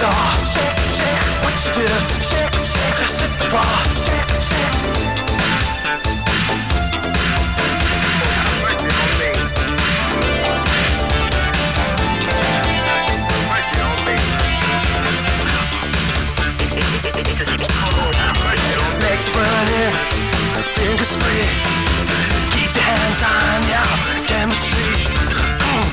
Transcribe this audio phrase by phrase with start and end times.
[0.00, 0.06] the
[0.46, 1.72] shake, shake, what you
[2.30, 3.48] shake, shake, just the
[4.06, 4.30] shake,
[20.78, 21.12] fingers.
[22.54, 23.60] Keep your hands on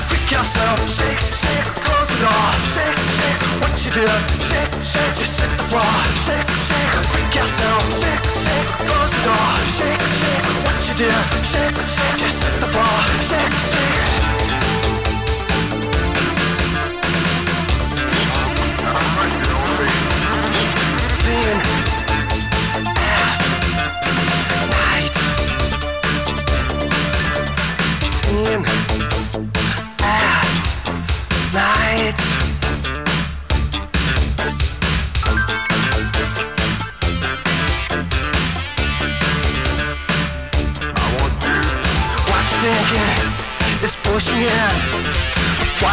[0.08, 3.15] freak yourself, shake, shake, close the door, shake.
[3.62, 4.06] What you do?
[4.50, 5.96] Shake, shake, just hit the floor,
[6.26, 6.94] shake, shake.
[7.12, 10.48] Freak yourself, shake, shake, close the door, shake, shake.
[10.66, 11.12] What you do?
[11.52, 12.98] Shake, shake, just hit the floor,
[13.30, 14.15] shake, shake.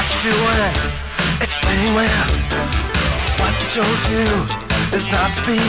[0.02, 0.74] What you doing
[1.38, 2.10] is playing with.
[3.38, 4.26] What they told you
[4.98, 5.62] is not to be.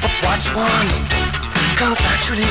[0.00, 0.88] But what you want
[1.76, 2.48] comes naturally.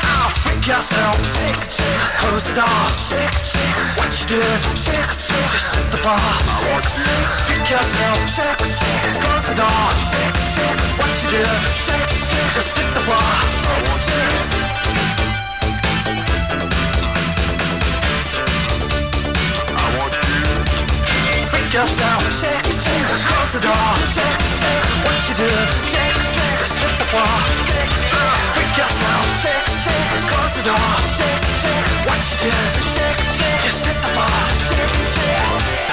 [0.00, 3.76] Ah, freak yourself, shake, shake, close the door, shake, shake.
[4.00, 6.16] What you did, shake, shake, just hit the bar,
[6.56, 7.28] shake, shake.
[7.44, 10.80] Freak yourself, shake, shake, close the door, shake, shake.
[10.96, 14.57] What you did, shake, shake, just hit the bar, shake, shake.
[21.78, 22.22] Yourself,
[23.28, 23.90] close the door.
[25.06, 25.50] What you do,
[26.58, 27.04] just hit the
[27.66, 27.94] shake.
[28.54, 29.26] Freak yourself,
[30.26, 30.90] close the door.
[32.08, 32.54] What you do,
[33.62, 35.87] just hit the floor,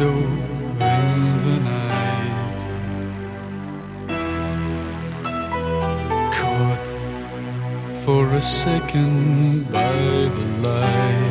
[0.00, 0.18] window
[0.80, 2.60] in the night.
[6.32, 6.86] Caught
[8.04, 9.92] for a second by
[10.34, 11.29] the light.